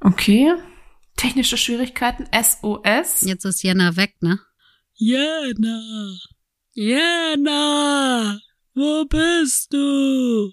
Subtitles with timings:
[0.00, 0.52] Okay.
[1.16, 3.22] Technische Schwierigkeiten, SOS.
[3.22, 4.38] Jetzt ist Jana weg, ne?
[4.94, 6.16] Jana!
[6.74, 8.38] Jana!
[8.74, 10.52] Wo bist du?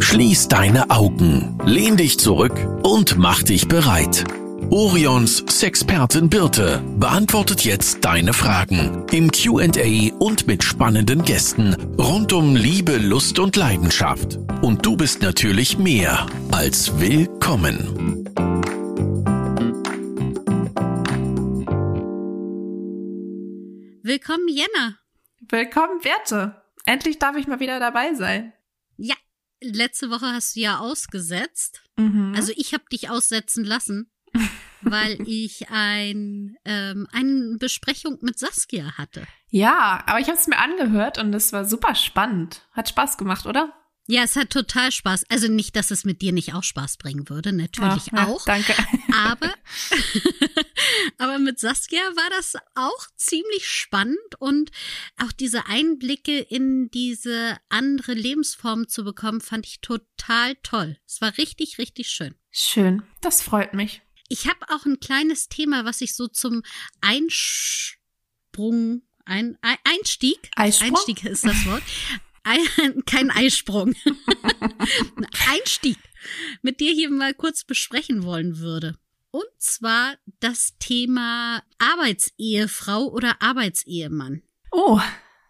[0.00, 4.24] Schließ deine Augen, lehn dich zurück und mach dich bereit.
[4.74, 12.56] Orions Sexpertin Birte beantwortet jetzt deine Fragen im QA und mit spannenden Gästen rund um
[12.56, 14.36] Liebe, Lust und Leidenschaft.
[14.62, 18.24] Und du bist natürlich mehr als willkommen.
[24.02, 24.98] Willkommen, Jenna.
[25.50, 26.60] Willkommen, Werte.
[26.84, 28.52] Endlich darf ich mal wieder dabei sein.
[28.96, 29.14] Ja,
[29.60, 31.84] letzte Woche hast du ja ausgesetzt.
[31.96, 32.32] Mhm.
[32.34, 34.10] Also ich habe dich aussetzen lassen,
[34.84, 39.26] weil ich ein, ähm, eine Besprechung mit Saskia hatte.
[39.50, 42.62] ja, aber ich habe es mir angehört und es war super spannend.
[42.72, 43.72] Hat Spaß gemacht, oder?
[44.06, 45.24] Ja, es hat total Spaß.
[45.30, 48.44] Also nicht, dass es mit dir nicht auch Spaß bringen würde, natürlich Ja, ja, auch.
[48.44, 48.74] Danke.
[49.16, 49.54] Aber,
[51.18, 54.72] aber mit Saskia war das auch ziemlich spannend und
[55.22, 60.98] auch diese Einblicke in diese andere Lebensform zu bekommen, fand ich total toll.
[61.06, 62.34] Es war richtig, richtig schön.
[62.50, 63.04] Schön.
[63.20, 64.02] Das freut mich.
[64.28, 66.62] Ich habe auch ein kleines Thema, was ich so zum
[67.00, 70.90] Einsprung, ein, ein, Einstieg, Eisprung?
[70.90, 71.82] Einstieg ist das Wort,
[72.42, 73.94] ein, kein Eisprung,
[75.16, 75.98] Ein Einstieg
[76.62, 78.98] mit dir hier mal kurz besprechen wollen würde.
[79.30, 84.42] Und zwar das Thema Arbeitsehefrau oder Arbeitsehemann.
[84.70, 85.00] Oh,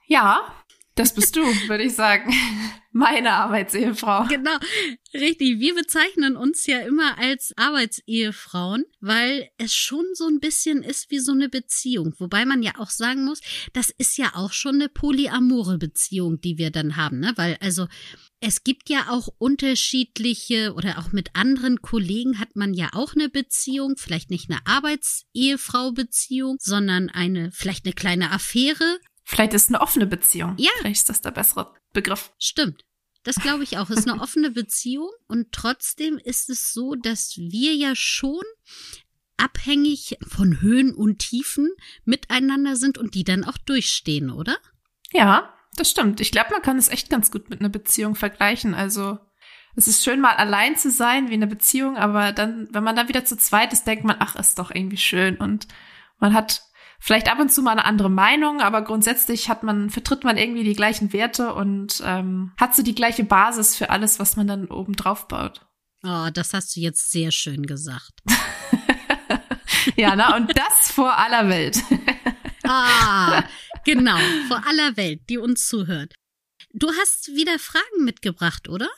[0.06, 0.63] ja,
[0.94, 2.32] das bist du, würde ich sagen.
[2.92, 4.26] Meine Arbeitsehefrau.
[4.28, 4.56] Genau,
[5.12, 5.58] richtig.
[5.58, 11.18] Wir bezeichnen uns ja immer als Arbeitsehefrauen, weil es schon so ein bisschen ist wie
[11.18, 12.14] so eine Beziehung.
[12.18, 13.40] Wobei man ja auch sagen muss,
[13.72, 17.32] das ist ja auch schon eine polyamore Beziehung, die wir dann haben, ne?
[17.34, 17.88] Weil also
[18.46, 23.30] es gibt ja auch unterschiedliche oder auch mit anderen Kollegen hat man ja auch eine
[23.30, 29.00] Beziehung, vielleicht nicht eine Arbeitsehefrau-Beziehung, sondern eine, vielleicht eine kleine Affäre.
[29.24, 30.54] Vielleicht ist es eine offene Beziehung.
[30.58, 30.70] Ja.
[30.78, 32.32] Vielleicht ist das der bessere Begriff.
[32.38, 32.84] Stimmt.
[33.24, 33.88] Das glaube ich auch.
[33.88, 38.42] Es ist eine offene Beziehung und trotzdem ist es so, dass wir ja schon
[39.38, 41.70] abhängig von Höhen und Tiefen
[42.04, 44.58] miteinander sind und die dann auch durchstehen, oder?
[45.10, 46.20] Ja, das stimmt.
[46.20, 48.74] Ich glaube, man kann es echt ganz gut mit einer Beziehung vergleichen.
[48.74, 49.18] Also,
[49.74, 53.08] es ist schön, mal allein zu sein wie eine Beziehung, aber dann, wenn man dann
[53.08, 55.36] wieder zu zweit ist, denkt man, ach, ist doch irgendwie schön.
[55.36, 55.66] Und
[56.18, 56.62] man hat
[57.00, 60.64] vielleicht ab und zu mal eine andere Meinung, aber grundsätzlich hat man, vertritt man irgendwie
[60.64, 64.66] die gleichen Werte und ähm, hat so die gleiche Basis für alles, was man dann
[64.66, 65.66] oben drauf baut.
[66.02, 68.12] Oh, das hast du jetzt sehr schön gesagt.
[69.96, 71.78] Ja, na, und das vor aller Welt.
[72.66, 73.44] Ah,
[73.84, 74.18] genau,
[74.48, 76.14] vor aller Welt, die uns zuhört.
[76.76, 78.88] Du hast wieder Fragen mitgebracht, oder?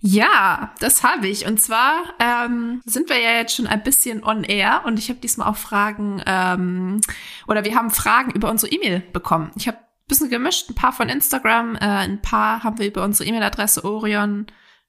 [0.00, 1.46] Ja, das habe ich.
[1.46, 5.18] Und zwar ähm, sind wir ja jetzt schon ein bisschen on air und ich habe
[5.18, 7.00] diesmal auch Fragen ähm,
[7.48, 9.50] oder wir haben Fragen über unsere E-Mail bekommen.
[9.56, 13.02] Ich habe ein bisschen gemischt, ein paar von Instagram, äh, ein paar haben wir über
[13.02, 14.46] unsere E-Mail-Adresse orion,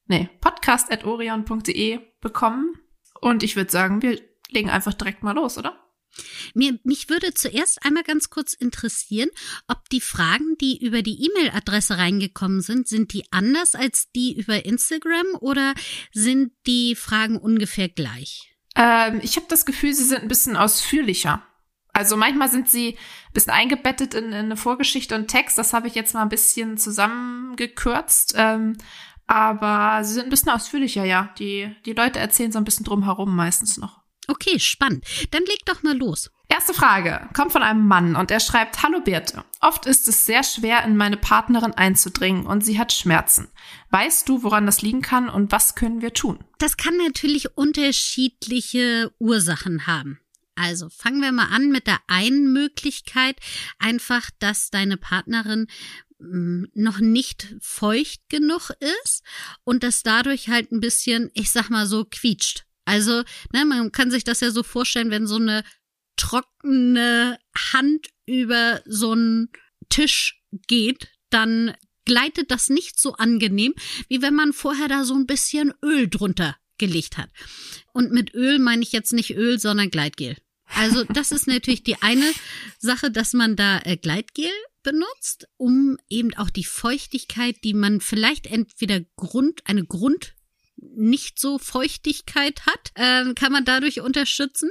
[0.07, 2.73] nee, podcast.orion.de bekommen.
[3.21, 5.82] Und ich würde sagen, wir legen einfach direkt mal los, oder?
[6.53, 9.29] Mir, mich würde zuerst einmal ganz kurz interessieren,
[9.67, 14.65] ob die Fragen, die über die E-Mail-Adresse reingekommen sind, sind die anders als die über
[14.65, 15.73] Instagram oder
[16.11, 18.53] sind die Fragen ungefähr gleich?
[18.75, 21.43] Ähm, ich habe das Gefühl, sie sind ein bisschen ausführlicher.
[21.93, 25.59] Also manchmal sind sie ein bisschen eingebettet in, in eine Vorgeschichte und Text.
[25.59, 28.33] Das habe ich jetzt mal ein bisschen zusammengekürzt.
[28.35, 28.77] Ähm,
[29.27, 31.33] aber sie sind ein bisschen ausführlicher, ja.
[31.37, 34.02] Die, die Leute erzählen so ein bisschen drum herum meistens noch.
[34.27, 35.05] Okay, spannend.
[35.31, 36.29] Dann leg doch mal los.
[36.49, 40.43] Erste Frage kommt von einem Mann und er schreibt, Hallo Birte, oft ist es sehr
[40.43, 43.49] schwer, in meine Partnerin einzudringen und sie hat Schmerzen.
[43.89, 46.43] Weißt du, woran das liegen kann und was können wir tun?
[46.59, 50.19] Das kann natürlich unterschiedliche Ursachen haben.
[50.55, 53.37] Also fangen wir mal an mit der einen Möglichkeit,
[53.79, 55.67] einfach, dass deine Partnerin
[56.19, 58.69] mm, noch nicht feucht genug
[59.01, 59.23] ist
[59.63, 62.65] und das dadurch halt ein bisschen, ich sag mal so, quietscht.
[62.85, 65.63] Also, ne, man kann sich das ja so vorstellen, wenn so eine
[66.15, 67.39] trockene
[67.73, 69.49] Hand über so einen
[69.89, 71.75] Tisch geht, dann
[72.05, 73.73] gleitet das nicht so angenehm,
[74.09, 77.29] wie wenn man vorher da so ein bisschen Öl drunter gelegt hat.
[77.93, 80.37] Und mit Öl meine ich jetzt nicht Öl, sondern Gleitgel.
[80.75, 82.31] Also das ist natürlich die eine
[82.79, 84.49] Sache, dass man da äh, Gleitgel
[84.81, 90.33] benutzt, um eben auch die Feuchtigkeit, die man vielleicht entweder Grund, eine Grund
[90.95, 94.69] nicht so Feuchtigkeit hat, äh, kann man dadurch unterstützen.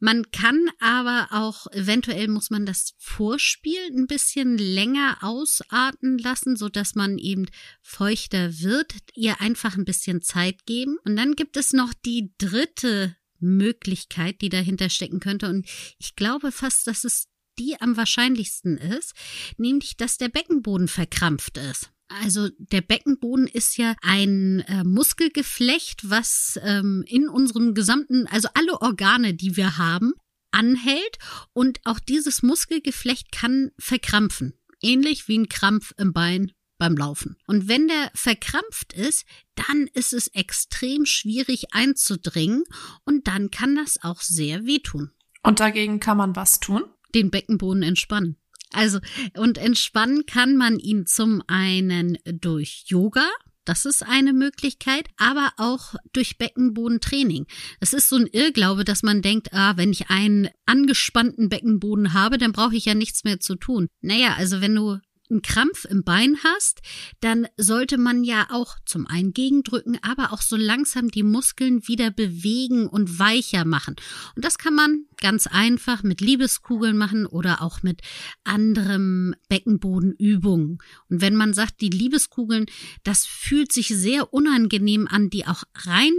[0.00, 6.68] Man kann aber auch, eventuell muss man das Vorspiel ein bisschen länger ausarten lassen, so
[6.68, 7.46] dass man eben
[7.80, 10.98] feuchter wird, ihr einfach ein bisschen Zeit geben.
[11.04, 15.48] Und dann gibt es noch die dritte Möglichkeit, die dahinter stecken könnte.
[15.48, 15.66] Und
[15.98, 19.14] ich glaube fast, dass es die am wahrscheinlichsten ist,
[19.56, 21.93] nämlich dass der Beckenboden verkrampft ist.
[22.22, 28.80] Also der Beckenboden ist ja ein äh, Muskelgeflecht, was ähm, in unserem gesamten, also alle
[28.80, 30.12] Organe, die wir haben,
[30.50, 31.18] anhält
[31.52, 34.54] und auch dieses Muskelgeflecht kann verkrampfen.
[34.80, 37.36] Ähnlich wie ein Krampf im Bein beim Laufen.
[37.46, 39.24] Und wenn der verkrampft ist,
[39.54, 42.64] dann ist es extrem schwierig einzudringen
[43.04, 45.10] und dann kann das auch sehr wehtun.
[45.42, 46.84] Und dagegen kann man was tun?
[47.14, 48.36] Den Beckenboden entspannen.
[48.74, 48.98] Also,
[49.36, 53.28] und entspannen kann man ihn zum einen durch Yoga,
[53.64, 57.46] das ist eine Möglichkeit, aber auch durch Beckenbodentraining.
[57.80, 62.36] Es ist so ein Irrglaube, dass man denkt, ah, wenn ich einen angespannten Beckenboden habe,
[62.36, 63.88] dann brauche ich ja nichts mehr zu tun.
[64.02, 64.98] Naja, also wenn du
[65.30, 66.80] einen Krampf im Bein hast,
[67.20, 72.10] dann sollte man ja auch zum einen gegendrücken, aber auch so langsam die Muskeln wieder
[72.10, 73.96] bewegen und weicher machen.
[74.36, 78.02] Und das kann man ganz einfach mit Liebeskugeln machen oder auch mit
[78.44, 80.78] anderem Beckenbodenübungen.
[81.08, 82.66] Und wenn man sagt, die Liebeskugeln,
[83.02, 86.12] das fühlt sich sehr unangenehm an, die auch rein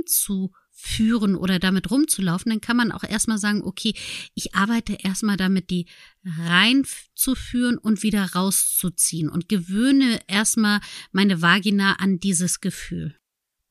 [0.86, 3.94] führen oder damit rumzulaufen, dann kann man auch erstmal sagen, okay,
[4.36, 5.88] ich arbeite erstmal damit, die
[6.24, 10.80] reinzuführen und wieder rauszuziehen und gewöhne erstmal
[11.12, 13.16] meine Vagina an dieses Gefühl.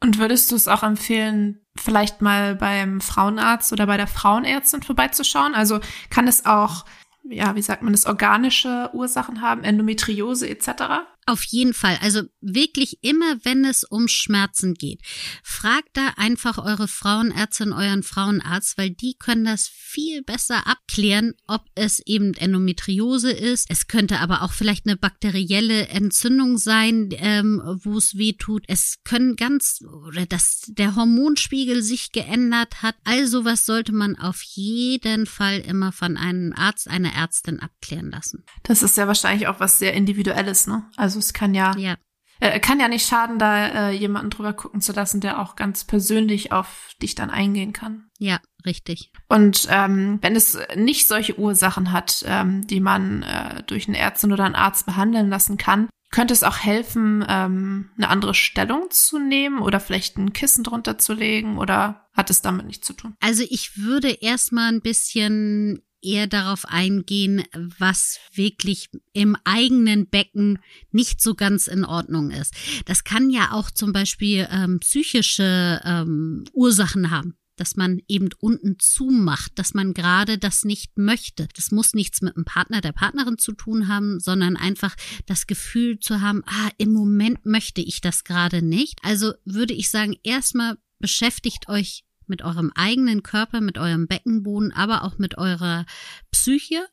[0.01, 5.55] Und würdest du es auch empfehlen, vielleicht mal beim Frauenarzt oder bei der Frauenärztin vorbeizuschauen?
[5.55, 6.85] Also kann es auch,
[7.23, 11.07] ja, wie sagt man das, organische Ursachen haben, Endometriose etc.?
[11.27, 11.99] Auf jeden Fall.
[12.03, 15.01] Also wirklich immer, wenn es um Schmerzen geht.
[15.43, 21.63] Fragt da einfach eure Frauenärztin, euren Frauenarzt, weil die können das viel besser abklären, ob
[21.75, 23.71] es eben Endometriose ist.
[23.71, 28.65] Es könnte aber auch vielleicht eine bakterielle Entzündung sein, ähm, wo es weh tut.
[28.69, 32.97] Es können ganz, oder dass der Hormonspiegel sich geändert hat.
[33.05, 38.45] Also was sollte man auf jeden Fall immer von einem Arzt, einer Ärztin abklären lassen.
[38.63, 40.85] Das ist ja wahrscheinlich auch was sehr Individuelles, ne?
[40.97, 41.97] Also es kann ja, Ja.
[42.41, 45.85] äh, kann ja nicht schaden, da äh, jemanden drüber gucken zu lassen, der auch ganz
[45.85, 48.11] persönlich auf dich dann eingehen kann.
[48.19, 49.13] Ja, richtig.
[49.29, 54.33] Und ähm, wenn es nicht solche Ursachen hat, ähm, die man äh, durch eine Ärztin
[54.33, 59.19] oder einen Arzt behandeln lassen kann, könnte es auch helfen, ähm, eine andere Stellung zu
[59.19, 63.17] nehmen oder vielleicht ein Kissen drunter zu legen oder hat es damit nichts zu tun?
[63.21, 67.43] Also ich würde erstmal ein bisschen eher darauf eingehen,
[67.79, 70.59] was wirklich im eigenen Becken
[70.91, 72.55] nicht so ganz in Ordnung ist.
[72.87, 78.79] Das kann ja auch zum Beispiel ähm, psychische ähm, Ursachen haben dass man eben unten
[78.79, 81.49] zumacht, dass man gerade das nicht möchte.
[81.55, 84.95] Das muss nichts mit dem Partner, der Partnerin zu tun haben, sondern einfach
[85.27, 88.99] das Gefühl zu haben, ah, im Moment möchte ich das gerade nicht.
[89.03, 95.05] Also würde ich sagen, erstmal beschäftigt euch mit eurem eigenen Körper, mit eurem Beckenboden, aber
[95.05, 95.87] auch mit eurer
[96.31, 96.87] Psyche,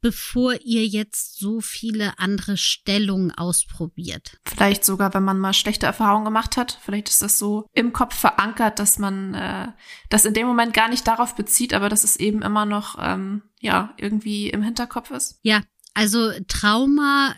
[0.00, 4.38] bevor ihr jetzt so viele andere Stellungen ausprobiert.
[4.44, 6.78] Vielleicht sogar, wenn man mal schlechte Erfahrungen gemacht hat.
[6.82, 9.68] Vielleicht ist das so im Kopf verankert, dass man äh,
[10.10, 13.42] das in dem Moment gar nicht darauf bezieht, aber dass es eben immer noch ähm,
[13.60, 15.38] ja irgendwie im Hinterkopf ist.
[15.42, 15.62] Ja,
[15.94, 17.36] also Trauma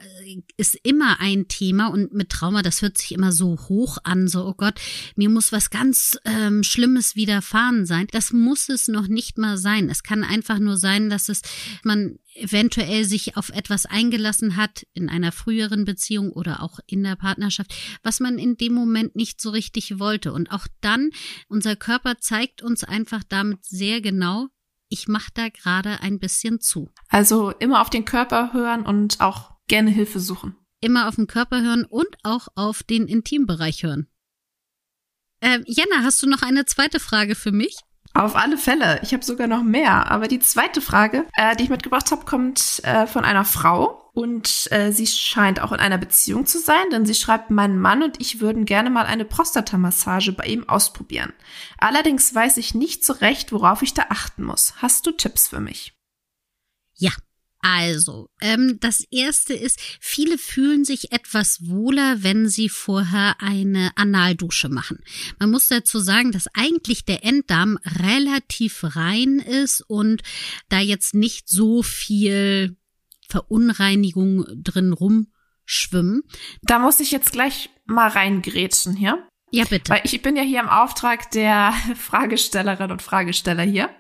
[0.56, 4.46] ist immer ein Thema und mit Trauma, das hört sich immer so hoch an, so,
[4.46, 4.80] oh Gott,
[5.14, 8.08] mir muss was ganz ähm, Schlimmes widerfahren sein.
[8.10, 9.90] Das muss es noch nicht mal sein.
[9.90, 11.42] Es kann einfach nur sein, dass es
[11.82, 17.16] man eventuell sich auf etwas eingelassen hat in einer früheren Beziehung oder auch in der
[17.16, 20.32] Partnerschaft, was man in dem Moment nicht so richtig wollte.
[20.32, 21.10] Und auch dann,
[21.48, 24.48] unser Körper zeigt uns einfach damit sehr genau,
[24.88, 26.90] ich mache da gerade ein bisschen zu.
[27.08, 30.56] Also immer auf den Körper hören und auch gerne Hilfe suchen.
[30.80, 34.08] Immer auf den Körper hören und auch auf den Intimbereich hören.
[35.40, 37.78] Ähm, Jana, hast du noch eine zweite Frage für mich?
[38.14, 39.00] Auf alle Fälle.
[39.02, 40.10] Ich habe sogar noch mehr.
[40.10, 44.05] Aber die zweite Frage, äh, die ich mitgebracht habe, kommt äh, von einer Frau.
[44.16, 48.02] Und äh, sie scheint auch in einer Beziehung zu sein, denn sie schreibt, mein Mann
[48.02, 51.34] und ich würden gerne mal eine Prostatamassage bei ihm ausprobieren.
[51.76, 54.72] Allerdings weiß ich nicht so recht, worauf ich da achten muss.
[54.76, 55.92] Hast du Tipps für mich?
[56.94, 57.10] Ja.
[57.60, 64.70] Also, ähm, das erste ist, viele fühlen sich etwas wohler, wenn sie vorher eine Analdusche
[64.70, 65.00] machen.
[65.38, 70.22] Man muss dazu sagen, dass eigentlich der Enddarm relativ rein ist und
[70.70, 72.76] da jetzt nicht so viel
[73.28, 76.22] Verunreinigung drin rumschwimmen.
[76.62, 79.26] Da muss ich jetzt gleich mal reingrätschen hier.
[79.50, 79.92] Ja, bitte.
[79.92, 83.90] Weil ich bin ja hier im Auftrag der Fragestellerinnen und Fragesteller hier.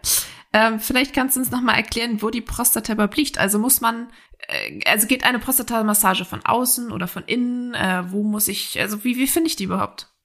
[0.52, 3.38] Ähm, vielleicht kannst du uns nochmal erklären, wo die Prostata überhaupt liegt.
[3.38, 4.08] Also muss man,
[4.48, 7.74] äh, also geht eine Prostata-Massage von außen oder von innen?
[7.74, 10.15] Äh, wo muss ich, also wie, wie finde ich die überhaupt?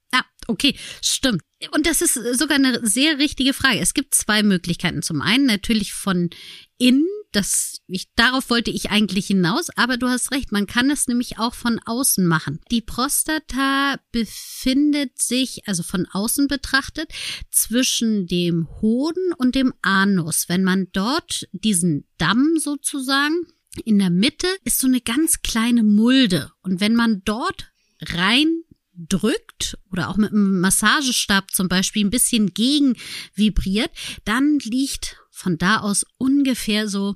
[0.52, 1.42] Okay, stimmt.
[1.72, 3.80] Und das ist sogar eine sehr richtige Frage.
[3.80, 5.02] Es gibt zwei Möglichkeiten.
[5.02, 6.30] Zum einen natürlich von
[6.78, 11.08] innen, das ich, darauf wollte ich eigentlich hinaus, aber du hast recht, man kann es
[11.08, 12.60] nämlich auch von außen machen.
[12.70, 17.10] Die Prostata befindet sich, also von außen betrachtet,
[17.50, 20.50] zwischen dem Hoden und dem Anus.
[20.50, 23.48] Wenn man dort diesen Damm sozusagen
[23.86, 26.52] in der Mitte ist so eine ganz kleine Mulde.
[26.62, 28.64] Und wenn man dort rein
[29.08, 32.96] drückt oder auch mit einem Massagestab zum Beispiel ein bisschen gegen
[33.36, 33.92] vibriert,
[34.26, 37.16] dann liegt von da aus ungefähr so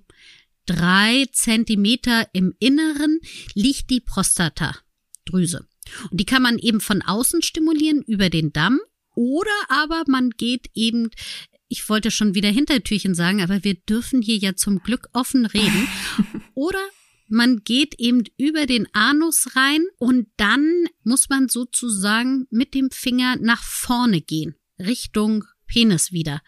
[0.66, 3.20] drei Zentimeter im Inneren
[3.54, 5.68] liegt die Prostatadrüse.
[6.10, 8.80] Und die kann man eben von außen stimulieren über den Damm
[9.14, 11.12] oder aber man geht eben
[11.68, 15.88] ich wollte schon wieder Hintertürchen sagen, aber wir dürfen hier ja zum Glück offen reden.
[16.54, 16.80] Oder
[17.28, 23.36] man geht eben über den Anus rein und dann muss man sozusagen mit dem Finger
[23.38, 26.42] nach vorne gehen, Richtung Penis wieder.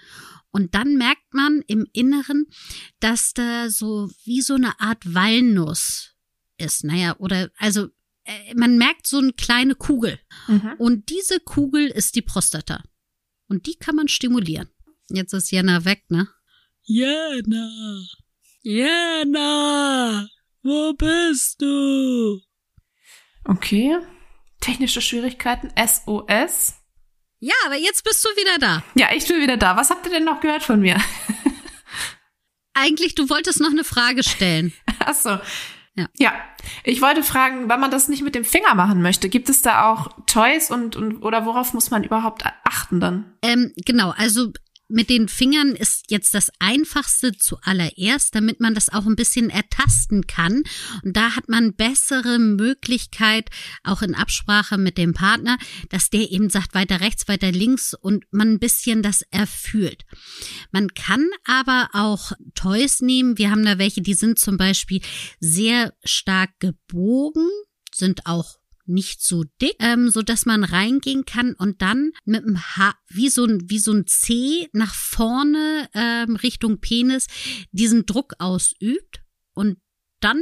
[0.51, 2.47] Und dann merkt man im Inneren,
[2.99, 6.15] dass da so wie so eine Art Walnuss
[6.57, 6.83] ist.
[6.83, 7.89] Naja, oder also
[8.23, 10.19] äh, man merkt so eine kleine Kugel.
[10.47, 10.73] Mhm.
[10.77, 12.83] Und diese Kugel ist die Prostata.
[13.47, 14.69] Und die kann man stimulieren.
[15.09, 16.27] Jetzt ist Jana weg, ne?
[16.83, 18.03] Jana!
[18.61, 20.27] Jana!
[20.67, 22.41] Wo bist du?
[23.45, 23.99] Okay.
[24.59, 26.73] Technische Schwierigkeiten, SOS.
[27.39, 28.83] Ja, aber jetzt bist du wieder da.
[28.95, 29.77] Ja, ich bin wieder da.
[29.77, 30.97] Was habt ihr denn noch gehört von mir?
[32.73, 34.73] Eigentlich, du wolltest noch eine Frage stellen.
[34.99, 35.39] Ach so.
[35.95, 36.09] Ja.
[36.17, 36.33] ja,
[36.83, 39.89] ich wollte fragen, wenn man das nicht mit dem Finger machen möchte, gibt es da
[39.89, 43.37] auch Toys und, und oder worauf muss man überhaupt achten dann?
[43.41, 44.51] Ähm, genau, also
[44.89, 50.27] mit den Fingern ist jetzt das einfachste zuallererst, damit man das auch ein bisschen ertasten
[50.27, 50.63] kann.
[51.03, 53.49] Und da hat man bessere Möglichkeit,
[53.83, 55.57] auch in Absprache mit dem Partner,
[55.89, 60.05] dass der eben sagt, weiter rechts, weiter links und man ein bisschen das erfühlt.
[60.71, 63.37] Man kann aber auch Toys nehmen.
[63.37, 65.01] Wir haben da welche, die sind zum Beispiel
[65.39, 67.47] sehr stark gebogen,
[67.93, 72.57] sind auch nicht so dick, ähm, so dass man reingehen kann und dann mit dem
[72.57, 77.27] H wie so ein wie so ein C nach vorne ähm, Richtung Penis
[77.71, 79.21] diesen Druck ausübt
[79.53, 79.77] und
[80.19, 80.41] dann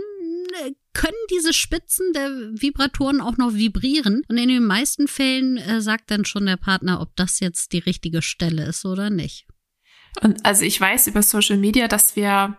[0.64, 4.24] äh, können diese Spitzen der Vibratoren auch noch vibrieren.
[4.30, 7.80] Und in den meisten Fällen äh, sagt dann schon der Partner, ob das jetzt die
[7.80, 9.46] richtige Stelle ist oder nicht.
[10.22, 12.58] Und also ich weiß über Social Media, dass wir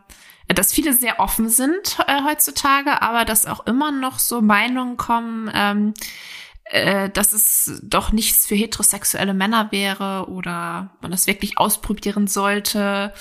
[0.49, 5.51] dass viele sehr offen sind äh, heutzutage, aber dass auch immer noch so Meinungen kommen,
[5.55, 5.95] ähm,
[6.65, 13.13] äh, dass es doch nichts für heterosexuelle Männer wäre oder man das wirklich ausprobieren sollte.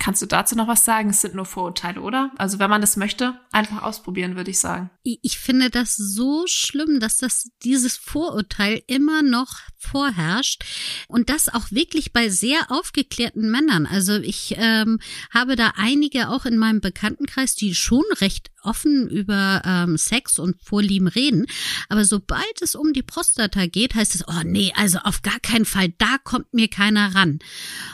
[0.00, 1.10] Kannst du dazu noch was sagen?
[1.10, 2.32] Es sind nur Vorurteile, oder?
[2.36, 4.90] Also wenn man das möchte, einfach ausprobieren, würde ich sagen.
[5.02, 10.64] Ich finde das so schlimm, dass das dieses Vorurteil immer noch vorherrscht
[11.08, 13.86] und das auch wirklich bei sehr aufgeklärten Männern.
[13.86, 14.98] Also ich ähm,
[15.32, 20.56] habe da einige auch in meinem Bekanntenkreis, die schon recht offen über ähm, Sex und
[20.62, 21.46] Vorlieben reden,
[21.88, 25.66] aber sobald es um die Prostata geht, heißt es, oh nee, also auf gar keinen
[25.66, 27.38] Fall, da kommt mir keiner ran.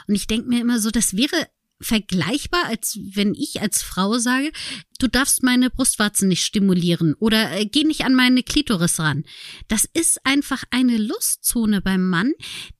[0.06, 1.46] Und ich denke mir immer so, das wäre
[1.80, 4.52] vergleichbar, als wenn ich als Frau sage,
[4.98, 9.24] du darfst meine Brustwarzen nicht stimulieren oder äh, geh nicht an meine Klitoris ran.
[9.68, 12.32] Das ist einfach eine Lustzone beim Mann,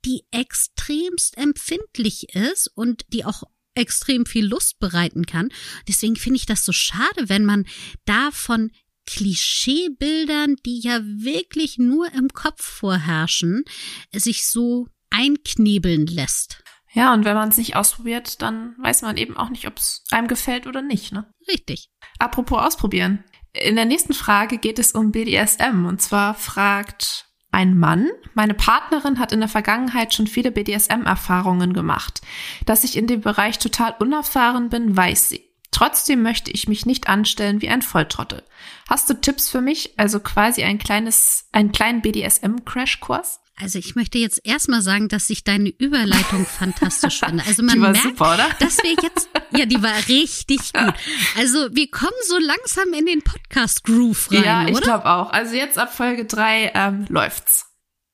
[0.04, 5.48] die extremst empfindlich ist und die auch extrem viel Lust bereiten kann.
[5.88, 7.66] Deswegen finde ich das so schade, wenn man
[8.04, 8.70] da von
[9.06, 13.64] Klischeebildern, die ja wirklich nur im Kopf vorherrschen,
[14.12, 16.62] sich so einknebeln lässt.
[16.92, 20.04] Ja, und wenn man es nicht ausprobiert, dann weiß man eben auch nicht, ob es
[20.10, 21.32] einem gefällt oder nicht, ne?
[21.48, 21.90] Richtig.
[22.18, 23.24] Apropos ausprobieren.
[23.52, 25.86] In der nächsten Frage geht es um BDSM.
[25.86, 32.20] Und zwar fragt ein Mann, meine Partnerin hat in der Vergangenheit schon viele BDSM-Erfahrungen gemacht.
[32.64, 35.50] Dass ich in dem Bereich total unerfahren bin, weiß sie.
[35.72, 38.42] Trotzdem möchte ich mich nicht anstellen wie ein Volltrottel.
[38.88, 39.98] Hast du Tipps für mich?
[39.98, 43.40] Also quasi ein kleines, einen kleinen BDSM-Crashkurs?
[43.60, 47.44] Also ich möchte jetzt erstmal sagen, dass ich deine Überleitung fantastisch finde.
[47.46, 48.48] Also man die war merkt, super, oder?
[48.58, 50.94] dass wir jetzt, ja, die war richtig gut.
[51.36, 55.30] Also wir kommen so langsam in den Podcast-Groove rein, ja, ich glaube auch.
[55.32, 57.66] Also jetzt ab Folge drei ähm, läuft's.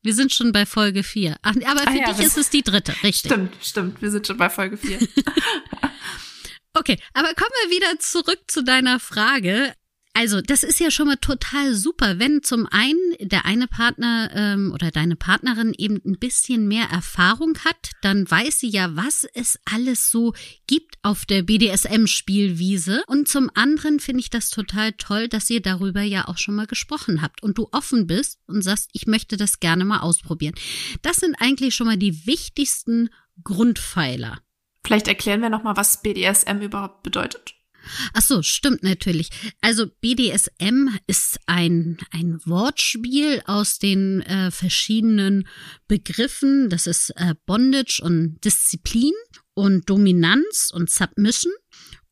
[0.03, 1.37] Wir sind schon bei Folge vier.
[1.43, 3.33] Ach, aber für Ah ja, dich ist es die dritte, richtig.
[3.33, 4.03] Stimmt, stimmt.
[4.03, 4.99] Wir sind schon bei Folge vier.
[6.79, 9.73] Okay, aber kommen wir wieder zurück zu deiner Frage.
[10.19, 14.73] Also, das ist ja schon mal total super, wenn zum einen der eine Partner ähm,
[14.73, 19.59] oder deine Partnerin eben ein bisschen mehr Erfahrung hat, dann weiß sie ja, was es
[19.71, 20.33] alles so
[20.67, 23.05] gibt auf der BDSM-Spielwiese.
[23.09, 26.67] Und zum anderen finde ich das total toll, dass ihr darüber ja auch schon mal
[26.67, 30.55] gesprochen habt und du offen bist und sagst, ich möchte das gerne mal ausprobieren.
[31.03, 33.11] Das sind eigentlich schon mal die wichtigsten
[33.45, 34.39] Grundpfeiler.
[34.83, 37.56] Vielleicht erklären wir nochmal, was BDSM überhaupt bedeutet.
[38.13, 39.31] Ach so, stimmt natürlich.
[39.61, 45.47] Also BDSM ist ein, ein Wortspiel aus den äh, verschiedenen
[45.89, 46.69] Begriffen.
[46.71, 49.13] Das ist äh, Bondage und Disziplin
[49.55, 51.53] und Dominanz und Submission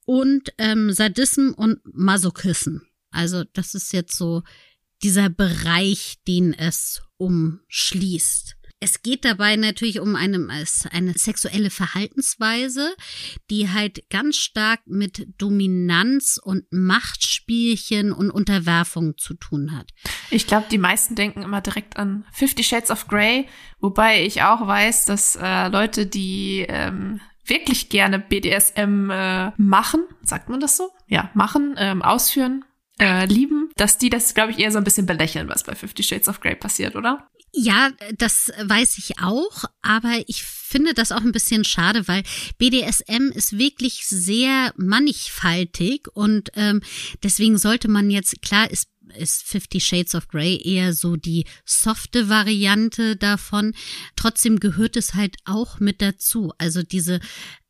[0.05, 2.79] und ähm, Sadism und Masochism.
[3.11, 4.43] Also das ist jetzt so
[5.03, 8.57] dieser Bereich, den es umschließt.
[8.85, 10.47] Es geht dabei natürlich um eine,
[10.91, 12.95] eine sexuelle Verhaltensweise,
[13.49, 19.89] die halt ganz stark mit Dominanz und Machtspielchen und Unterwerfung zu tun hat.
[20.29, 23.49] Ich glaube, die meisten denken immer direkt an Fifty Shades of Grey,
[23.81, 30.51] wobei ich auch weiß, dass äh, Leute, die ähm, wirklich gerne BDSM äh, machen, sagt
[30.51, 30.91] man das so?
[31.07, 32.67] Ja, machen, ähm, ausführen,
[33.01, 36.03] äh, lieben, dass die das, glaube ich, eher so ein bisschen belächeln, was bei Fifty
[36.03, 37.29] Shades of Grey passiert, oder?
[37.57, 42.25] Ja, das weiß ich auch, aber ich finde das auch ein bisschen schade, weil
[42.59, 46.83] BDSM ist wirklich sehr mannigfaltig und ähm,
[47.23, 52.29] deswegen sollte man jetzt, klar ist ist Fifty Shades of Grey eher so die softe
[52.29, 53.75] Variante davon.
[54.17, 56.53] Trotzdem gehört es halt auch mit dazu.
[56.59, 57.21] Also diese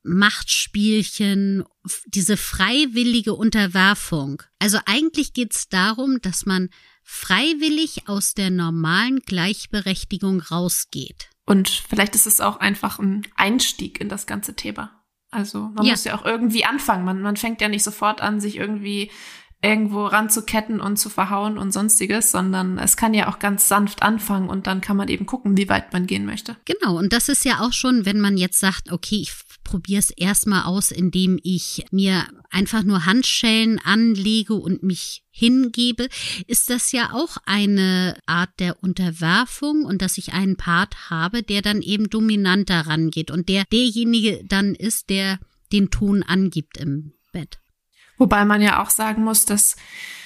[0.05, 1.65] Machtspielchen,
[2.07, 4.43] diese freiwillige Unterwerfung.
[4.61, 6.71] Also eigentlich geht es darum, dass man
[7.05, 11.29] freiwillig aus der normalen Gleichberechtigung rausgeht.
[11.47, 15.05] Und vielleicht ist es auch einfach ein Einstieg in das ganze Thema.
[15.31, 15.93] Also man ja.
[15.93, 17.05] muss ja auch irgendwie anfangen.
[17.05, 19.11] Man, man fängt ja nicht sofort an, sich irgendwie
[19.65, 24.49] irgendwo ranzuketten und zu verhauen und sonstiges, sondern es kann ja auch ganz sanft anfangen
[24.49, 26.57] und dann kann man eben gucken, wie weit man gehen möchte.
[26.67, 29.33] Genau, und das ist ja auch schon, wenn man jetzt sagt, okay, ich
[29.65, 36.09] probiere es erstmal aus, indem ich mir einfach nur Handschellen anlege und mich hingebe,
[36.47, 41.63] ist das ja auch eine Art der Unterwerfung und dass ich einen Part habe, der
[41.63, 45.41] dann eben dominant daran geht und der derjenige dann ist, der
[45.73, 47.59] den Ton angibt im Bett.
[48.17, 49.77] Wobei man ja auch sagen muss, dass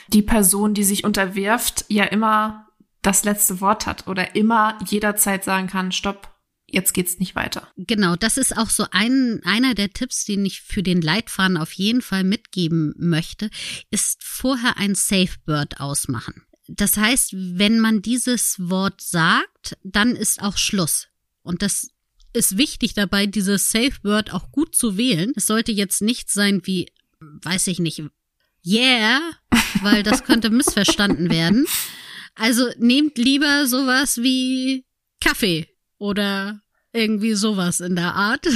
[0.08, 2.66] die Person, die sich unterwirft, ja immer
[3.02, 6.34] das letzte Wort hat oder immer jederzeit sagen kann, stopp,
[6.70, 7.68] jetzt geht's nicht weiter.
[7.76, 11.72] Genau, das ist auch so ein, einer der Tipps, den ich für den Leitfaden auf
[11.72, 13.50] jeden Fall mitgeben möchte,
[13.90, 16.42] ist vorher ein Safe Bird ausmachen.
[16.68, 21.08] Das heißt, wenn man dieses Wort sagt, dann ist auch Schluss.
[21.42, 21.88] Und das
[22.34, 25.32] ist wichtig dabei, dieses Safe Word auch gut zu wählen.
[25.34, 26.86] Es sollte jetzt nicht sein wie
[27.20, 28.02] weiß ich nicht,
[28.64, 29.20] yeah,
[29.82, 31.66] weil das könnte missverstanden werden.
[32.34, 34.84] Also nehmt lieber sowas wie
[35.20, 35.66] Kaffee
[35.98, 36.60] oder
[36.92, 38.46] irgendwie sowas in der Art.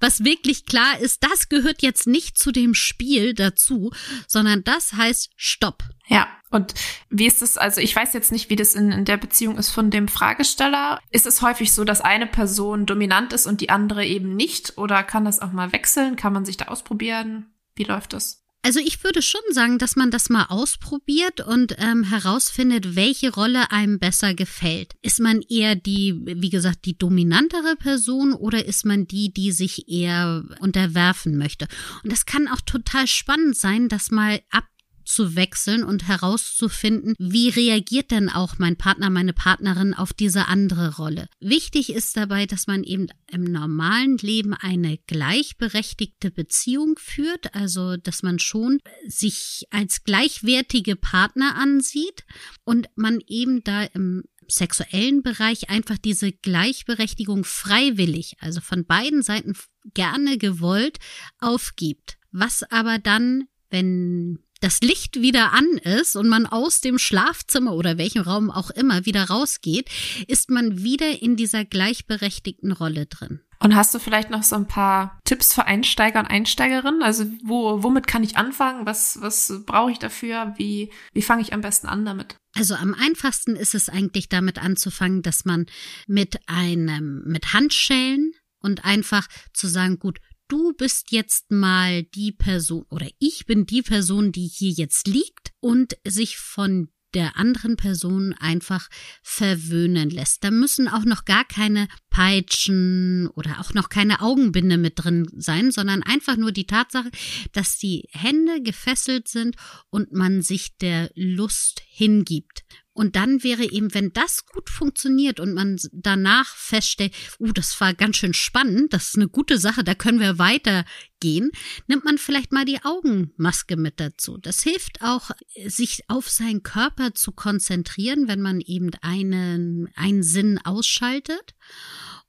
[0.00, 3.92] Was wirklich klar ist, das gehört jetzt nicht zu dem Spiel dazu,
[4.28, 5.84] sondern das heißt Stopp.
[6.06, 6.74] Ja, und
[7.10, 9.70] wie ist es, also ich weiß jetzt nicht, wie das in, in der Beziehung ist
[9.70, 11.00] von dem Fragesteller.
[11.10, 14.78] Ist es häufig so, dass eine Person dominant ist und die andere eben nicht?
[14.78, 16.16] Oder kann das auch mal wechseln?
[16.16, 17.54] Kann man sich da ausprobieren?
[17.74, 18.41] Wie läuft das?
[18.64, 23.72] Also ich würde schon sagen, dass man das mal ausprobiert und ähm, herausfindet, welche Rolle
[23.72, 24.94] einem besser gefällt.
[25.02, 29.88] Ist man eher die, wie gesagt, die dominantere Person oder ist man die, die sich
[29.88, 31.66] eher unterwerfen möchte?
[32.04, 34.64] Und das kann auch total spannend sein, das mal ab
[35.04, 40.96] zu wechseln und herauszufinden, wie reagiert denn auch mein Partner, meine Partnerin auf diese andere
[40.96, 41.28] Rolle.
[41.40, 48.22] Wichtig ist dabei, dass man eben im normalen Leben eine gleichberechtigte Beziehung führt, also dass
[48.22, 52.24] man schon sich als gleichwertige Partner ansieht
[52.64, 59.54] und man eben da im sexuellen Bereich einfach diese Gleichberechtigung freiwillig, also von beiden Seiten
[59.94, 60.98] gerne gewollt,
[61.38, 62.18] aufgibt.
[62.30, 67.98] Was aber dann, wenn das Licht wieder an ist und man aus dem Schlafzimmer oder
[67.98, 69.90] welchem Raum auch immer wieder rausgeht,
[70.28, 73.40] ist man wieder in dieser gleichberechtigten Rolle drin.
[73.58, 77.02] Und hast du vielleicht noch so ein paar Tipps für Einsteiger und Einsteigerinnen?
[77.02, 78.86] Also wo, womit kann ich anfangen?
[78.86, 80.54] Was, was brauche ich dafür?
[80.56, 82.36] Wie, wie fange ich am besten an damit?
[82.54, 85.66] Also am einfachsten ist es eigentlich damit anzufangen, dass man
[86.08, 90.18] mit einem, mit Handschellen und einfach zu sagen, gut,
[90.52, 95.54] du bist jetzt mal die Person oder ich bin die Person, die hier jetzt liegt
[95.60, 98.88] und sich von der anderen Person einfach
[99.22, 100.44] verwöhnen lässt.
[100.44, 105.70] Da müssen auch noch gar keine Peitschen oder auch noch keine Augenbinde mit drin sein,
[105.70, 107.10] sondern einfach nur die Tatsache,
[107.52, 109.56] dass die Hände gefesselt sind
[109.88, 112.64] und man sich der Lust hingibt.
[112.94, 117.94] Und dann wäre eben, wenn das gut funktioniert und man danach feststellt, uh, das war
[117.94, 121.50] ganz schön spannend, das ist eine gute Sache, da können wir weitergehen,
[121.86, 124.36] nimmt man vielleicht mal die Augenmaske mit dazu.
[124.36, 125.30] Das hilft auch,
[125.66, 131.54] sich auf seinen Körper zu konzentrieren, wenn man eben einen, einen Sinn ausschaltet.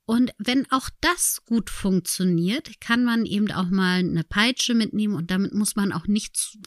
[0.06, 5.30] Und wenn auch das gut funktioniert, kann man eben auch mal eine Peitsche mitnehmen und
[5.30, 6.58] damit muss man auch nicht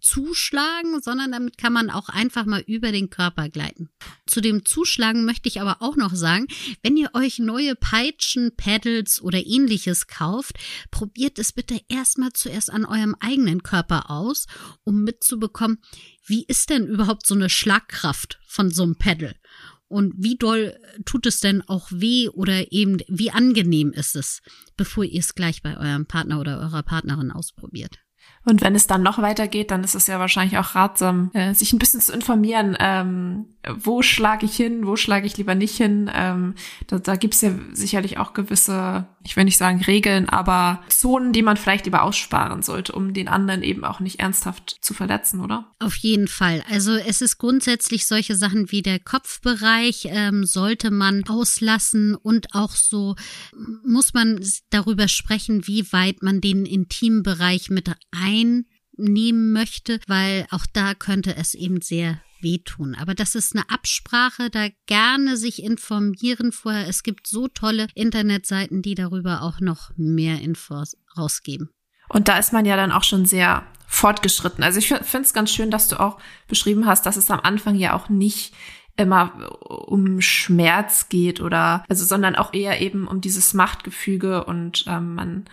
[0.00, 3.90] zuschlagen, sondern damit kann man auch einfach mal über den Körper gleiten.
[4.26, 6.46] Zu dem Zuschlagen möchte ich aber auch noch sagen,
[6.82, 10.58] wenn ihr euch neue Peitschen, Pedals oder ähnliches kauft,
[10.90, 14.46] probiert es bitte erstmal zuerst an eurem eigenen Körper aus,
[14.84, 15.78] um mitzubekommen,
[16.26, 19.34] wie ist denn überhaupt so eine Schlagkraft von so einem Pedal?
[19.88, 24.40] Und wie doll tut es denn auch weh oder eben wie angenehm ist es,
[24.76, 27.98] bevor ihr es gleich bei eurem Partner oder eurer Partnerin ausprobiert?
[28.44, 31.72] Und wenn es dann noch weitergeht, dann ist es ja wahrscheinlich auch ratsam, äh, sich
[31.72, 36.10] ein bisschen zu informieren, ähm, wo schlage ich hin, wo schlage ich lieber nicht hin.
[36.14, 36.54] Ähm,
[36.86, 41.32] da da gibt es ja sicherlich auch gewisse, ich will nicht sagen Regeln, aber Zonen,
[41.32, 45.40] die man vielleicht lieber aussparen sollte, um den anderen eben auch nicht ernsthaft zu verletzen,
[45.40, 45.70] oder?
[45.78, 46.64] Auf jeden Fall.
[46.70, 52.70] Also es ist grundsätzlich solche Sachen wie der Kopfbereich ähm, sollte man auslassen und auch
[52.70, 53.14] so
[53.84, 60.94] muss man darüber sprechen, wie weit man den Intimbereich mit einnehmen möchte, weil auch da
[60.94, 62.94] könnte es eben sehr wehtun.
[62.94, 66.88] Aber das ist eine Absprache, da gerne sich informieren vorher.
[66.88, 71.70] Es gibt so tolle Internetseiten, die darüber auch noch mehr Infos rausgeben.
[72.08, 74.64] Und da ist man ja dann auch schon sehr fortgeschritten.
[74.64, 77.76] Also ich finde es ganz schön, dass du auch beschrieben hast, dass es am Anfang
[77.76, 78.54] ja auch nicht
[78.96, 85.14] immer um Schmerz geht oder also sondern auch eher eben um dieses Machtgefüge und ähm,
[85.14, 85.44] man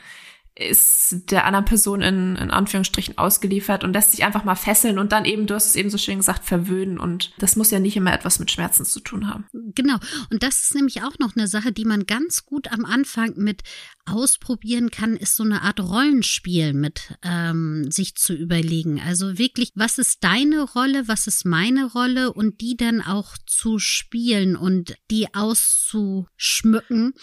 [0.57, 5.11] ist der anderen Person in, in Anführungsstrichen ausgeliefert und lässt sich einfach mal fesseln und
[5.11, 6.99] dann eben, du hast es eben so schön gesagt, verwöhnen.
[6.99, 9.45] Und das muss ja nicht immer etwas mit Schmerzen zu tun haben.
[9.75, 9.97] Genau.
[10.31, 13.61] Und das ist nämlich auch noch eine Sache, die man ganz gut am Anfang mit
[14.05, 18.99] ausprobieren kann, ist so eine Art Rollenspiel mit ähm, sich zu überlegen.
[18.99, 23.79] Also wirklich, was ist deine Rolle, was ist meine Rolle und die dann auch zu
[23.79, 27.13] spielen und die auszuschmücken.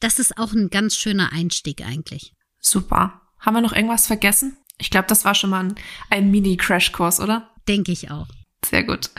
[0.00, 2.34] Das ist auch ein ganz schöner Einstieg eigentlich.
[2.60, 3.20] Super.
[3.38, 4.56] Haben wir noch irgendwas vergessen?
[4.78, 5.74] Ich glaube, das war schon mal ein,
[6.10, 7.48] ein Mini-Crash-Kurs, oder?
[7.68, 8.26] Denke ich auch.
[8.64, 9.10] Sehr gut.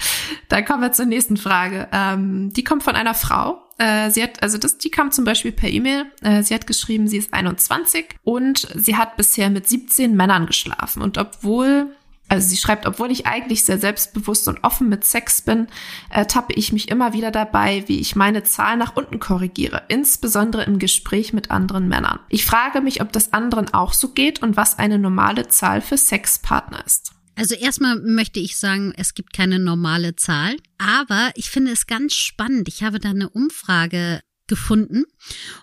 [0.50, 1.88] Dann kommen wir zur nächsten Frage.
[1.92, 3.62] Ähm, die kommt von einer Frau.
[3.78, 6.06] Äh, sie hat, also das, die kam zum Beispiel per E-Mail.
[6.22, 11.02] Äh, sie hat geschrieben, sie ist 21 und sie hat bisher mit 17 Männern geschlafen.
[11.02, 11.96] Und obwohl
[12.32, 15.68] also sie schreibt, obwohl ich eigentlich sehr selbstbewusst und offen mit Sex bin,
[16.10, 20.64] äh, tappe ich mich immer wieder dabei, wie ich meine Zahl nach unten korrigiere, insbesondere
[20.64, 22.20] im Gespräch mit anderen Männern.
[22.30, 25.98] Ich frage mich, ob das anderen auch so geht und was eine normale Zahl für
[25.98, 27.12] Sexpartner ist.
[27.36, 32.14] Also erstmal möchte ich sagen, es gibt keine normale Zahl, aber ich finde es ganz
[32.14, 32.70] spannend.
[32.70, 35.06] Ich habe da eine Umfrage gefunden.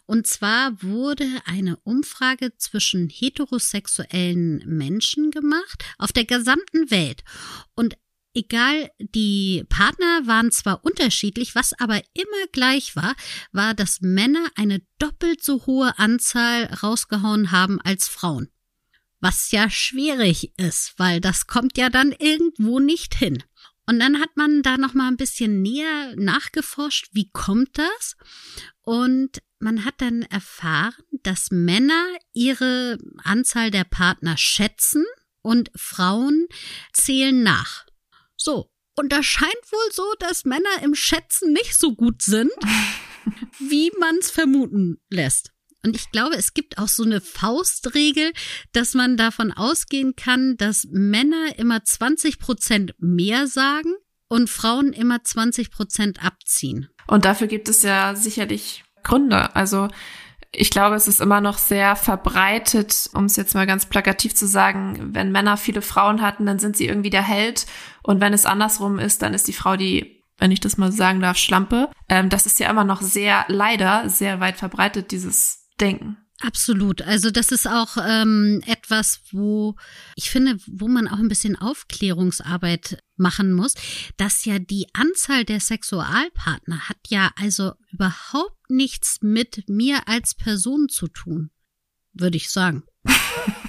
[0.07, 7.23] Und zwar wurde eine Umfrage zwischen heterosexuellen Menschen gemacht auf der gesamten Welt.
[7.75, 7.99] Und
[8.33, 13.15] egal, die Partner waren zwar unterschiedlich, was aber immer gleich war,
[13.53, 18.49] war, dass Männer eine doppelt so hohe Anzahl rausgehauen haben als Frauen.
[19.21, 23.43] Was ja schwierig ist, weil das kommt ja dann irgendwo nicht hin.
[23.89, 28.17] Und dann hat man da noch mal ein bisschen näher nachgeforscht, wie kommt das?
[28.83, 35.07] Und man hat dann erfahren, dass Männer ihre Anzahl der Partner schätzen
[35.41, 36.49] und Frauen
[36.93, 37.87] zählen nach.
[38.37, 38.71] So.
[38.95, 42.51] Und da scheint wohl so, dass Männer im Schätzen nicht so gut sind,
[43.59, 45.55] wie man es vermuten lässt.
[45.85, 48.33] Und ich glaube, es gibt auch so eine Faustregel,
[48.73, 53.95] dass man davon ausgehen kann, dass Männer immer 20 Prozent mehr sagen
[54.29, 56.89] und Frauen immer 20 Prozent abziehen.
[57.07, 59.55] Und dafür gibt es ja sicherlich Gründe.
[59.55, 59.89] Also
[60.53, 64.47] ich glaube, es ist immer noch sehr verbreitet, um es jetzt mal ganz plakativ zu
[64.47, 67.67] sagen, wenn Männer viele Frauen hatten, dann sind sie irgendwie der Held.
[68.03, 71.21] Und wenn es andersrum ist, dann ist die Frau die, wenn ich das mal sagen
[71.21, 71.91] darf, Schlampe.
[72.09, 76.17] Ähm, das ist ja immer noch sehr, leider, sehr weit verbreitet, dieses denken.
[76.41, 77.03] Absolut.
[77.03, 79.75] Also das ist auch ähm, etwas, wo
[80.15, 83.75] ich finde, wo man auch ein bisschen Aufklärungsarbeit machen muss,
[84.19, 90.89] dass ja die Anzahl der Sexualpartner hat ja also überhaupt nichts mit mir als Person
[90.89, 91.51] zu tun,
[92.13, 92.85] würde ich sagen.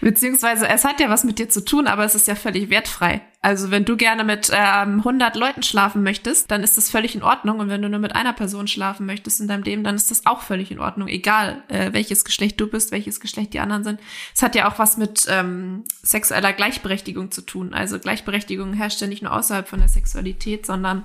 [0.00, 3.20] Beziehungsweise es hat ja was mit dir zu tun, aber es ist ja völlig wertfrei.
[3.42, 7.22] Also wenn du gerne mit ähm, 100 Leuten schlafen möchtest, dann ist das völlig in
[7.22, 7.58] Ordnung.
[7.58, 10.26] Und wenn du nur mit einer Person schlafen möchtest in deinem Leben, dann ist das
[10.26, 11.08] auch völlig in Ordnung.
[11.08, 14.00] Egal, äh, welches Geschlecht du bist, welches Geschlecht die anderen sind.
[14.34, 17.74] Es hat ja auch was mit ähm, sexueller Gleichberechtigung zu tun.
[17.74, 21.04] Also Gleichberechtigung herrscht ja nicht nur außerhalb von der Sexualität, sondern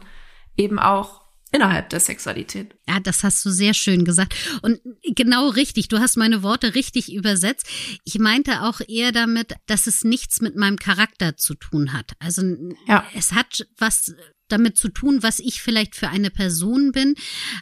[0.58, 1.25] eben auch
[1.56, 2.76] innerhalb der Sexualität.
[2.88, 4.36] Ja, das hast du sehr schön gesagt.
[4.62, 7.68] Und genau richtig, du hast meine Worte richtig übersetzt.
[8.04, 12.12] Ich meinte auch eher damit, dass es nichts mit meinem Charakter zu tun hat.
[12.20, 12.44] Also
[12.88, 13.06] ja.
[13.16, 14.14] es hat was
[14.48, 17.16] damit zu tun, was ich vielleicht für eine Person bin,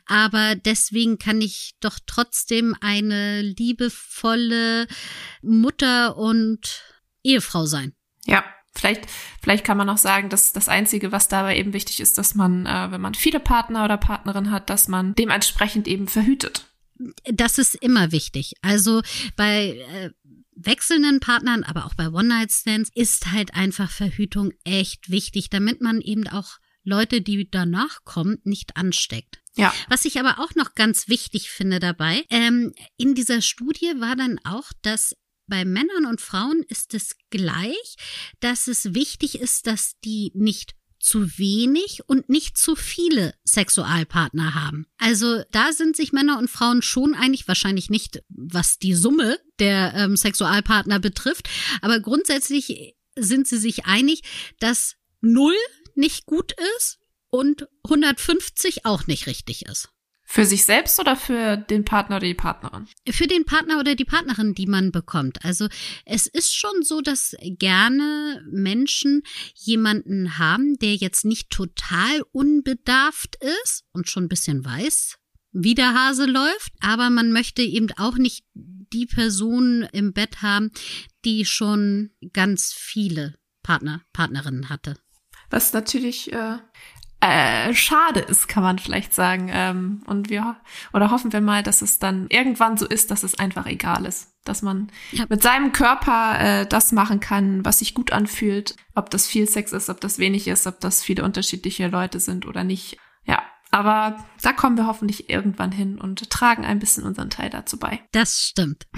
[0.06, 4.88] aber deswegen kann ich doch trotzdem eine liebevolle
[5.42, 6.84] Mutter und
[7.24, 7.94] Ehefrau sein.
[8.26, 8.44] Ja,
[8.76, 9.08] Vielleicht,
[9.42, 12.66] vielleicht kann man auch sagen, dass das Einzige, was dabei eben wichtig ist, dass man,
[12.66, 16.66] äh, wenn man viele Partner oder Partnerin hat, dass man dementsprechend eben verhütet.
[17.26, 18.54] Das ist immer wichtig.
[18.62, 19.02] Also
[19.36, 20.10] bei äh,
[20.56, 26.28] wechselnden Partnern, aber auch bei One-Night-Stands ist halt einfach Verhütung echt wichtig, damit man eben
[26.28, 29.42] auch Leute, die danach kommen, nicht ansteckt.
[29.56, 29.74] Ja.
[29.88, 34.40] Was ich aber auch noch ganz wichtig finde dabei, ähm, in dieser Studie war dann
[34.44, 35.16] auch, dass
[35.48, 37.96] bei Männern und Frauen ist es gleich,
[38.40, 44.88] dass es wichtig ist, dass die nicht zu wenig und nicht zu viele Sexualpartner haben.
[44.98, 49.94] Also da sind sich Männer und Frauen schon einig, wahrscheinlich nicht, was die Summe der
[49.96, 51.50] ähm, Sexualpartner betrifft,
[51.82, 54.24] aber grundsätzlich sind sie sich einig,
[54.60, 55.56] dass null
[55.96, 59.90] nicht gut ist und 150 auch nicht richtig ist.
[60.34, 62.88] Für sich selbst oder für den Partner oder die Partnerin?
[63.08, 65.46] Für den Partner oder die Partnerin, die man bekommt.
[65.46, 65.68] Also
[66.06, 69.22] es ist schon so, dass gerne Menschen
[69.54, 75.20] jemanden haben, der jetzt nicht total unbedarft ist und schon ein bisschen weiß,
[75.52, 80.72] wie der Hase läuft, aber man möchte eben auch nicht die Person im Bett haben,
[81.26, 84.96] die schon ganz viele Partner, Partnerinnen hatte.
[85.54, 86.58] Was natürlich äh,
[87.24, 89.50] äh, schade ist, kann man vielleicht sagen.
[89.52, 90.58] Ähm, und wir
[90.92, 94.34] oder hoffen wir mal, dass es dann irgendwann so ist, dass es einfach egal ist,
[94.44, 95.26] dass man ja.
[95.30, 99.72] mit seinem Körper äh, das machen kann, was sich gut anfühlt, ob das viel Sex
[99.72, 102.98] ist, ob das wenig ist, ob das viele unterschiedliche Leute sind oder nicht.
[103.24, 107.80] Ja, aber da kommen wir hoffentlich irgendwann hin und tragen ein bisschen unseren Teil dazu
[107.80, 108.02] bei.
[108.12, 108.88] Das stimmt.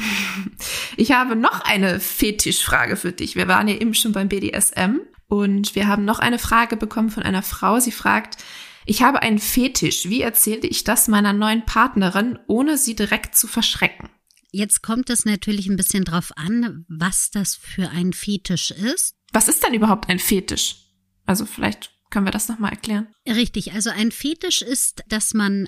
[0.97, 3.35] Ich habe noch eine Fetischfrage für dich.
[3.35, 7.23] Wir waren ja eben schon beim BDSM und wir haben noch eine Frage bekommen von
[7.23, 7.79] einer Frau.
[7.79, 8.37] Sie fragt,
[8.85, 10.07] ich habe einen Fetisch.
[10.09, 14.09] Wie erzähle ich das meiner neuen Partnerin, ohne sie direkt zu verschrecken?
[14.51, 19.15] Jetzt kommt es natürlich ein bisschen drauf an, was das für ein Fetisch ist.
[19.33, 20.77] Was ist denn überhaupt ein Fetisch?
[21.25, 23.07] Also vielleicht können wir das nochmal erklären.
[23.27, 25.67] Richtig, also ein Fetisch ist, dass man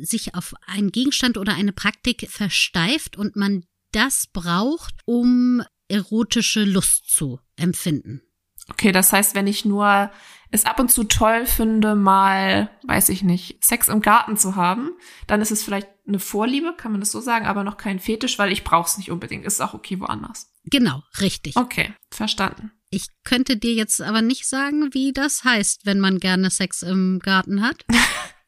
[0.00, 7.08] sich auf einen Gegenstand oder eine Praktik versteift und man das braucht, um erotische Lust
[7.08, 8.22] zu empfinden.
[8.70, 10.10] Okay, das heißt, wenn ich nur
[10.50, 14.90] es ab und zu toll finde, mal, weiß ich nicht, Sex im Garten zu haben,
[15.26, 18.38] dann ist es vielleicht eine Vorliebe, kann man das so sagen, aber noch kein Fetisch,
[18.38, 19.44] weil ich brauche es nicht unbedingt.
[19.44, 20.52] Ist auch okay woanders.
[20.64, 21.56] Genau, richtig.
[21.56, 22.72] Okay, verstanden.
[22.90, 27.18] Ich könnte dir jetzt aber nicht sagen, wie das heißt, wenn man gerne Sex im
[27.18, 27.84] Garten hat.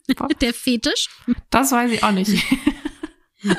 [0.41, 1.09] Der Fetisch.
[1.51, 2.43] Das weiß ich auch nicht.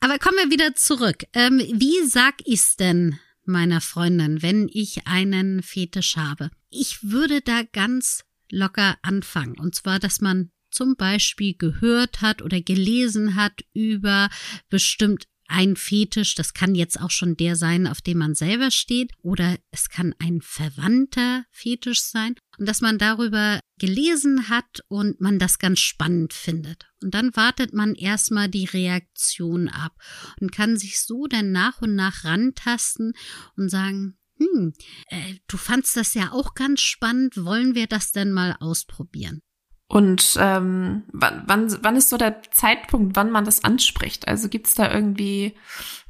[0.00, 1.24] aber kommen wir wieder zurück.
[1.32, 3.18] Ähm, wie sag ich's denn?
[3.50, 6.50] Meiner Freundin, wenn ich einen Fetisch habe.
[6.70, 9.58] Ich würde da ganz locker anfangen.
[9.58, 14.28] Und zwar, dass man zum Beispiel gehört hat oder gelesen hat über
[14.68, 19.12] bestimmt ein Fetisch, das kann jetzt auch schon der sein, auf dem man selber steht,
[19.20, 25.38] oder es kann ein verwandter Fetisch sein, und dass man darüber gelesen hat und man
[25.38, 26.88] das ganz spannend findet.
[27.02, 29.96] Und dann wartet man erstmal die Reaktion ab
[30.40, 33.14] und kann sich so dann nach und nach rantasten
[33.56, 34.72] und sagen, hm,
[35.08, 39.42] äh, du fandst das ja auch ganz spannend, wollen wir das denn mal ausprobieren?
[39.90, 44.28] Und ähm, wann, wann, wann ist so der Zeitpunkt, wann man das anspricht?
[44.28, 45.56] Also gibt es da irgendwie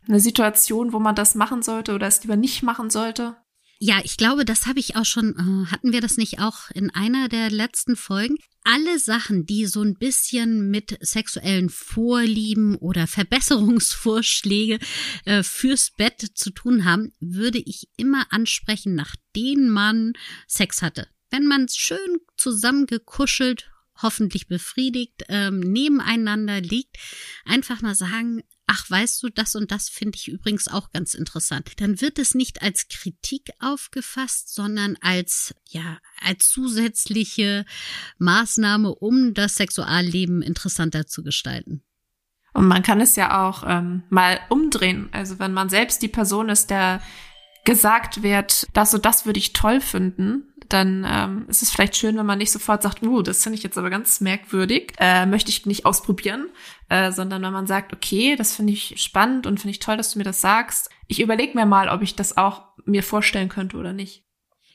[0.06, 3.36] eine Situation, wo man das machen sollte oder es lieber nicht machen sollte?
[3.78, 6.90] Ja, ich glaube, das habe ich auch schon, äh, hatten wir das nicht auch in
[6.90, 8.36] einer der letzten Folgen?
[8.64, 14.78] Alle Sachen, die so ein bisschen mit sexuellen Vorlieben oder Verbesserungsvorschläge
[15.24, 20.12] äh, fürs Bett zu tun haben, würde ich immer ansprechen, nachdem man
[20.46, 23.70] Sex hatte wenn man schön zusammengekuschelt,
[24.02, 26.96] hoffentlich befriedigt, ähm, nebeneinander liegt,
[27.44, 31.72] einfach mal sagen, ach, weißt du, das und das finde ich übrigens auch ganz interessant.
[31.80, 37.64] Dann wird es nicht als Kritik aufgefasst, sondern als, ja, als zusätzliche
[38.18, 41.82] Maßnahme, um das Sexualleben interessanter zu gestalten.
[42.52, 45.08] Und man kann es ja auch ähm, mal umdrehen.
[45.12, 47.02] Also wenn man selbst die Person ist, der
[47.64, 52.16] gesagt wird, das und das würde ich toll finden, dann ähm, ist es vielleicht schön,
[52.16, 55.50] wenn man nicht sofort sagt, uh, das finde ich jetzt aber ganz merkwürdig, äh, möchte
[55.50, 56.48] ich nicht ausprobieren,
[56.88, 60.12] äh, sondern wenn man sagt, okay, das finde ich spannend und finde ich toll, dass
[60.12, 60.90] du mir das sagst.
[61.09, 64.24] Ich überlege mir mal, ob ich das auch mir vorstellen könnte oder nicht.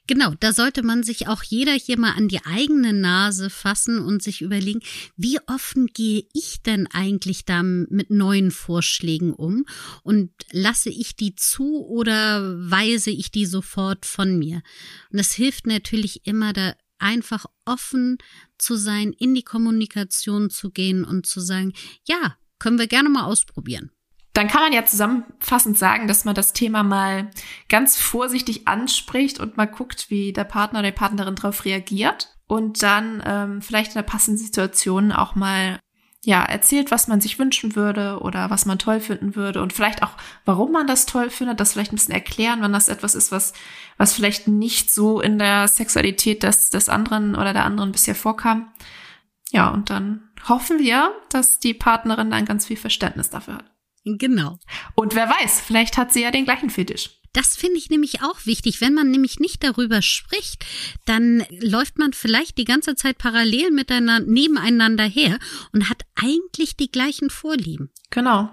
[0.08, 4.22] Genau, da sollte man sich auch jeder hier mal an die eigene Nase fassen und
[4.22, 4.82] sich überlegen,
[5.18, 9.66] wie offen gehe ich denn eigentlich da mit neuen Vorschlägen um
[10.04, 14.62] und lasse ich die zu oder weise ich die sofort von mir?
[15.12, 18.20] Und das hilft natürlich immer da einfach offen
[18.60, 21.74] zu sein, in die Kommunikation zu gehen und zu sagen,
[22.08, 23.92] ja, können wir gerne mal ausprobieren
[24.36, 27.32] dann kann man ja zusammenfassend sagen, dass man das Thema mal
[27.70, 32.84] ganz vorsichtig anspricht und mal guckt, wie der Partner oder die Partnerin darauf reagiert und
[32.84, 35.80] dann ähm, vielleicht in der passenden Situation auch mal
[36.22, 40.04] ja erzählt, was man sich wünschen würde oder was man toll finden würde und vielleicht
[40.04, 40.12] auch,
[40.44, 43.54] warum man das toll findet, das vielleicht ein bisschen erklären, wenn das etwas ist, was
[43.98, 48.72] was vielleicht nicht so in der Sexualität des des anderen oder der anderen bisher vorkam.
[49.52, 53.75] Ja, und dann hoffen wir, dass die Partnerin dann ganz viel Verständnis dafür hat.
[54.06, 54.60] Genau.
[54.94, 57.10] Und wer weiß, vielleicht hat sie ja den gleichen Fetisch.
[57.34, 58.80] Das finde ich nämlich auch wichtig.
[58.80, 60.66] Wenn man nämlich nicht darüber spricht,
[61.06, 65.38] dann läuft man vielleicht die ganze Zeit parallel miteinander, nebeneinander her
[65.74, 67.92] und hat eigentlich die gleichen Vorlieben.
[68.10, 68.50] Genau.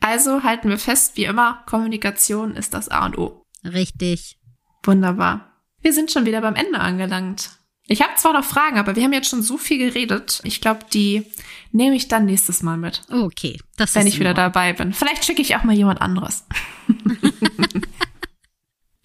[0.00, 3.42] Also halten wir fest, wie immer, Kommunikation ist das A und O.
[3.64, 4.38] Richtig.
[4.82, 5.62] Wunderbar.
[5.80, 7.50] Wir sind schon wieder beim Ende angelangt.
[7.88, 10.40] Ich habe zwar noch Fragen, aber wir haben jetzt schon so viel geredet.
[10.42, 11.24] Ich glaube, die
[11.70, 13.02] nehme ich dann nächstes Mal mit.
[13.10, 14.92] Okay, das wenn ich wieder dabei bin.
[14.92, 16.44] Vielleicht schicke ich auch mal jemand anderes.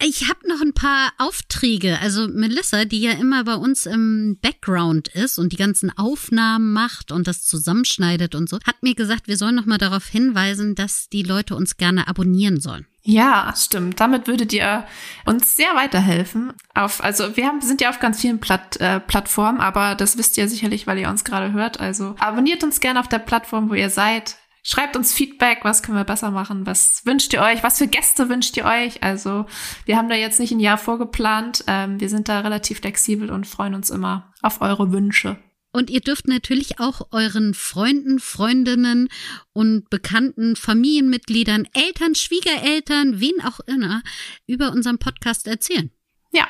[0.04, 2.00] Ich habe noch ein paar Aufträge.
[2.00, 7.12] Also Melissa, die ja immer bei uns im Background ist und die ganzen Aufnahmen macht
[7.12, 11.08] und das zusammenschneidet und so, hat mir gesagt, wir sollen noch mal darauf hinweisen, dass
[11.08, 12.88] die Leute uns gerne abonnieren sollen.
[13.04, 13.98] Ja, stimmt.
[13.98, 14.84] Damit würdet ihr
[15.26, 16.52] uns sehr weiterhelfen.
[16.72, 20.38] Auf, also wir haben, sind ja auf ganz vielen Platt, äh, Plattformen, aber das wisst
[20.38, 21.80] ihr sicherlich, weil ihr uns gerade hört.
[21.80, 24.36] Also abonniert uns gerne auf der Plattform, wo ihr seid.
[24.64, 28.28] Schreibt uns Feedback, was können wir besser machen, was wünscht ihr euch, was für Gäste
[28.28, 29.02] wünscht ihr euch.
[29.02, 29.46] Also
[29.84, 31.64] wir haben da jetzt nicht ein Jahr vorgeplant.
[31.66, 35.36] Ähm, wir sind da relativ flexibel und freuen uns immer auf eure Wünsche.
[35.72, 39.08] Und ihr dürft natürlich auch euren Freunden, Freundinnen
[39.52, 44.02] und bekannten Familienmitgliedern, Eltern, Schwiegereltern, wen auch immer,
[44.46, 45.90] über unseren Podcast erzählen.
[46.30, 46.46] Ja,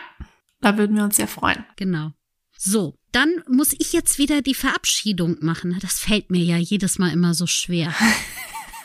[0.60, 1.64] da würden wir uns sehr freuen.
[1.76, 2.12] Genau.
[2.56, 5.76] So, dann muss ich jetzt wieder die Verabschiedung machen.
[5.80, 7.94] Das fällt mir ja jedes Mal immer so schwer.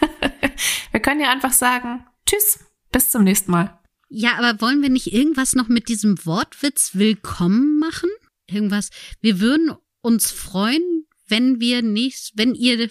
[0.92, 2.60] wir können ja einfach sagen, tschüss,
[2.92, 3.80] bis zum nächsten Mal.
[4.10, 8.10] Ja, aber wollen wir nicht irgendwas noch mit diesem Wortwitz willkommen machen?
[8.50, 8.90] Irgendwas,
[9.22, 9.72] wir würden
[10.08, 12.90] uns freuen, wenn wir nicht, wenn ihr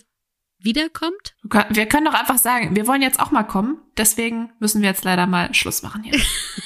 [0.59, 1.35] wiederkommt?
[1.71, 3.79] Wir können doch einfach sagen, wir wollen jetzt auch mal kommen.
[3.97, 6.21] Deswegen müssen wir jetzt leider mal Schluss machen hier.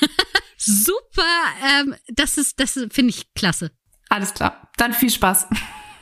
[0.57, 1.23] Super,
[1.65, 3.71] ähm, das ist, das finde ich klasse.
[4.09, 4.69] Alles klar.
[4.77, 5.47] Dann viel Spaß.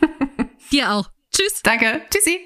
[0.72, 1.10] Dir auch.
[1.30, 1.60] Tschüss.
[1.62, 2.00] Danke.
[2.10, 2.40] Tschüssi.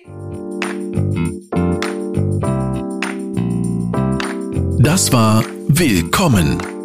[4.80, 6.81] Das war Willkommen